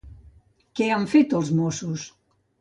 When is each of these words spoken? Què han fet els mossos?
Què 0.79 0.87
han 0.95 1.05
fet 1.11 1.35
els 1.41 1.53
mossos? 1.61 2.09